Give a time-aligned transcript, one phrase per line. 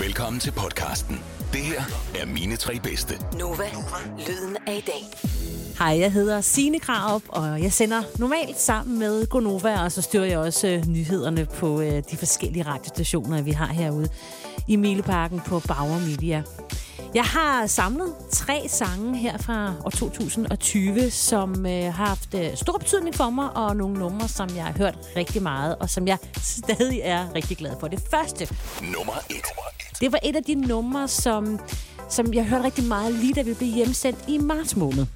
[0.00, 1.20] Velkommen til podcasten.
[1.52, 1.80] Det her
[2.20, 3.14] er mine tre bedste.
[3.38, 3.64] Nova,
[4.28, 5.02] lyden af i dag.
[5.78, 10.24] Hej, jeg hedder Signe Krarup, og jeg sender normalt sammen med Gonova, og så styrer
[10.24, 14.08] jeg også øh, nyhederne på øh, de forskellige radiostationer, vi har herude
[14.68, 16.42] i Mileparken på Bauer Media.
[17.14, 22.78] Jeg har samlet tre sange her fra år 2020, som øh, har haft øh, stor
[22.78, 26.18] betydning for mig, og nogle numre, som jeg har hørt rigtig meget, og som jeg
[26.42, 27.88] stadig er rigtig glad for.
[27.88, 28.48] Det første,
[28.96, 29.46] Nummer et.
[30.00, 31.60] det var et af de numre, som,
[32.08, 35.06] som jeg hørte rigtig meget lige da vi blev hjemsendt i marts måned.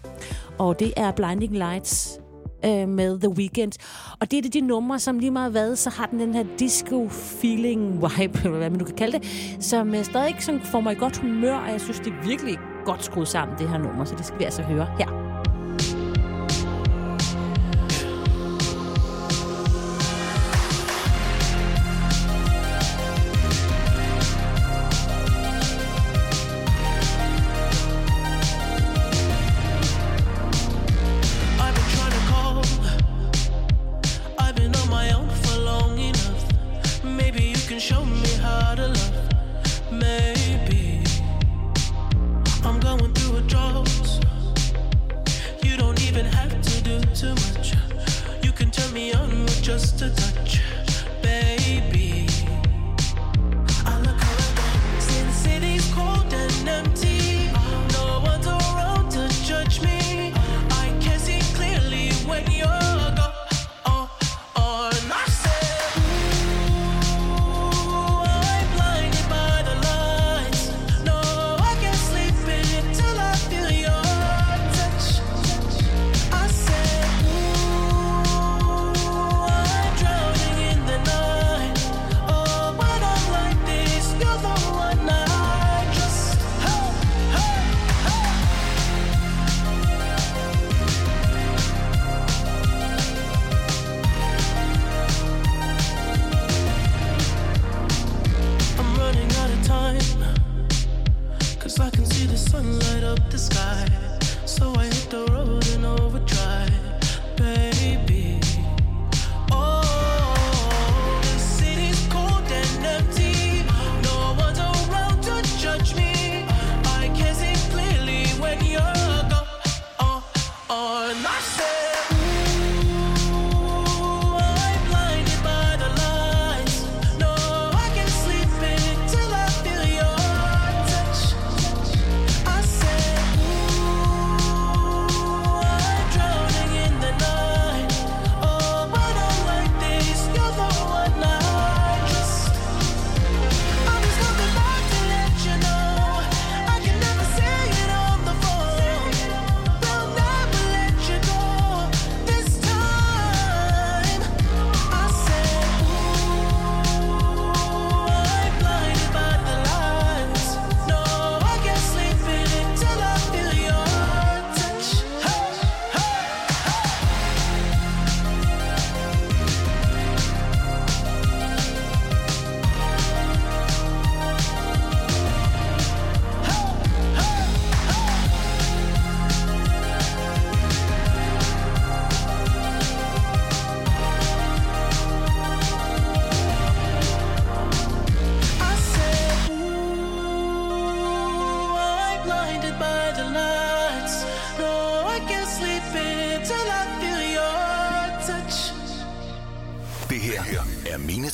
[0.58, 2.19] Og det er Blinding Lights
[2.64, 3.72] øh, med The Weeknd.
[4.20, 6.44] Og det er det de numre, som lige meget hvad, så har den den her
[6.58, 10.98] disco-feeling-vibe, eller hvad man nu kan kalde det, som øh, stadig sådan får mig i
[10.98, 14.14] godt humør, og jeg synes, det er virkelig godt skruet sammen, det her nummer, så
[14.14, 15.19] det skal vi altså høre her.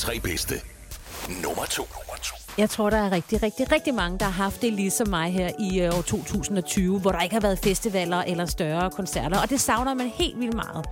[0.06, 0.54] Tre bedste.
[1.42, 1.82] Nummer to.
[2.58, 5.50] Jeg tror, der er rigtig, rigtig, rigtig mange, der har haft det ligesom mig her
[5.58, 9.60] i øh, år 2020, hvor der ikke har været festivaler eller større koncerter, og det
[9.60, 10.86] savner man helt vildt meget.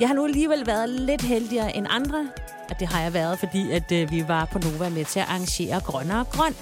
[0.00, 2.28] Jeg har nu alligevel været lidt heldigere end andre,
[2.70, 5.26] og det har jeg været, fordi at øh, vi var på Nova med til at
[5.28, 6.54] arrangere Grønnere Grøn.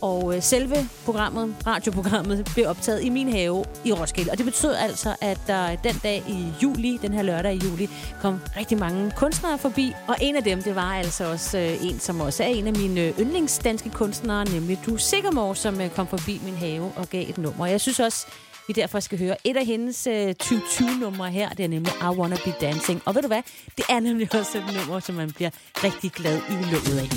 [0.00, 4.30] Og øh, selve programmet, radioprogrammet, blev optaget i min have i Roskilde.
[4.30, 7.90] Og det betød altså, at der den dag i juli, den her lørdag i juli,
[8.22, 9.92] kom rigtig mange kunstnere forbi.
[10.08, 12.72] Og en af dem, det var altså også øh, en, som også er en af
[12.72, 17.28] mine øh, yndlingsdanske kunstnere, nemlig Du Sikkermor, som øh, kom forbi min have og gav
[17.28, 17.66] et nummer.
[17.66, 18.26] Jeg synes også,
[18.68, 21.48] vi derfor skal høre et af hendes øh, 2020-numre her.
[21.48, 23.02] Det er nemlig I Wanna Be Dancing.
[23.04, 23.42] Og ved du hvad?
[23.76, 25.50] Det er nemlig også et nummer, som man bliver
[25.84, 27.08] rigtig glad i løbet af.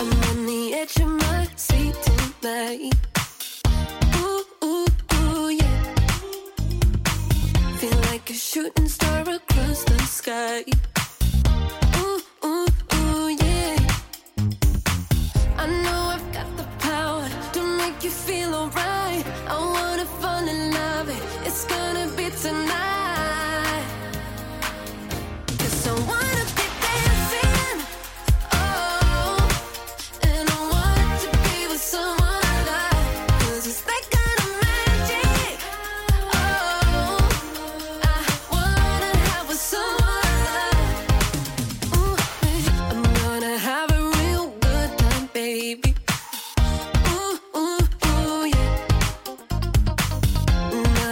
[0.00, 1.21] I'm on the edge of
[1.62, 2.92] seat tonight.
[4.16, 5.94] Ooh, ooh, ooh, yeah.
[7.78, 10.64] Feel like a shooting star across the sky.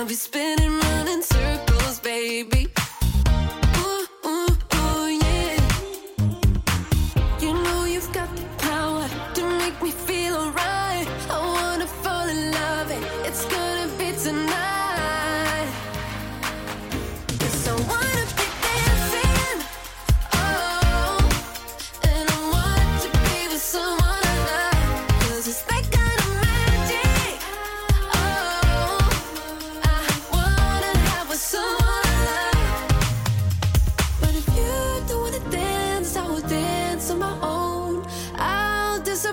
[0.00, 2.59] I'll be spinning round in circles, baby.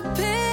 [0.00, 0.47] Disappear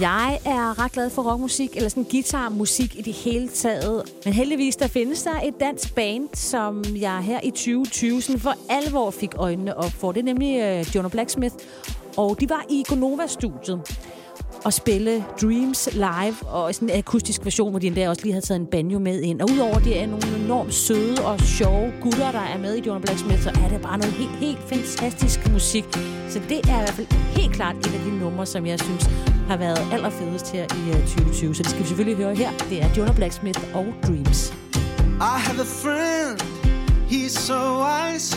[0.00, 4.02] Jeg er ret glad for rockmusik, eller sådan guitarmusik i det hele taget.
[4.24, 8.54] Men heldigvis, der findes der et dansk band, som jeg her i 2020 sådan for
[8.68, 10.12] alvor fik øjnene op for.
[10.12, 11.54] Det er nemlig øh, Jonah Blacksmith,
[12.16, 13.80] og de var i Gonova-studiet
[14.66, 18.46] og spille Dreams live, og sådan en akustisk version, hvor de endda også lige havde
[18.46, 19.40] taget en banjo med ind.
[19.40, 23.02] Og udover det er nogle enormt søde og sjove gutter, der er med i Jonah
[23.02, 25.84] Blacksmith, så er det bare noget helt, helt fantastisk musik.
[26.28, 29.04] Så det er i hvert fald helt klart et af de numre, som jeg synes
[29.48, 31.54] har været allerfedest her i øh, 2020.
[31.54, 32.50] Så det skal vi selvfølgelig høre her.
[32.70, 34.52] Det er Jonah Blacksmith og Dreams.
[35.20, 36.40] I have a friend,
[37.10, 38.36] he's so wise.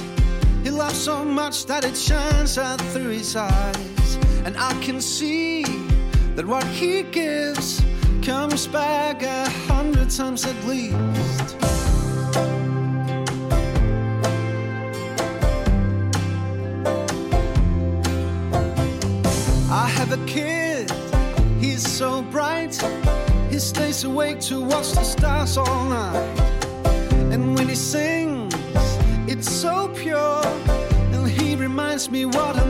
[0.66, 4.20] He loves so much that it shines out through his eyes.
[4.46, 5.89] And I can see
[6.40, 7.84] that what he gives
[8.22, 11.58] comes back a hundred times at least.
[19.70, 20.90] I have a kid,
[21.60, 22.74] he's so bright.
[23.50, 26.40] He stays awake to watch the stars all night.
[27.34, 28.56] And when he sings,
[29.28, 30.42] it's so pure.
[31.12, 32.69] And he reminds me what I'm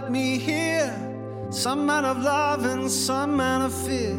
[0.00, 0.94] led me here.
[1.50, 4.16] Some out of love and some out of fear.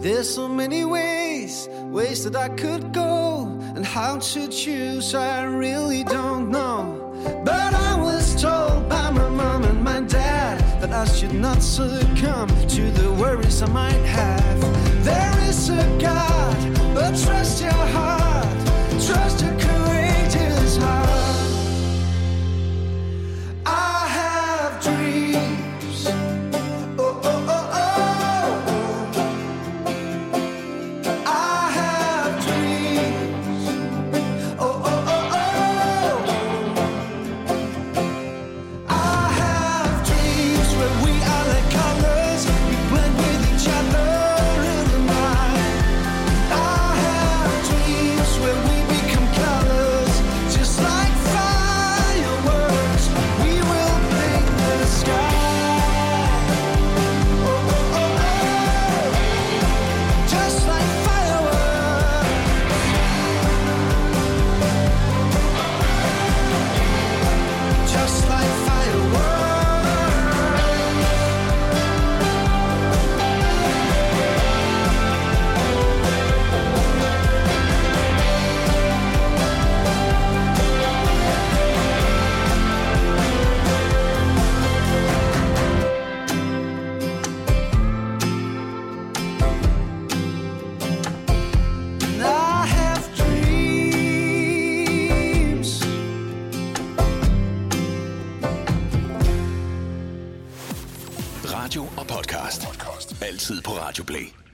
[0.00, 6.04] There's so many ways, ways that I could go, and how to choose, I really
[6.04, 7.02] don't know.
[7.44, 12.48] But I was told by my mom and my dad that I should not succumb
[12.68, 14.60] to the worries I might have.
[15.04, 16.58] There is a God,
[16.94, 18.25] but trust your heart,
[103.46, 104.45] tid på Radio Play.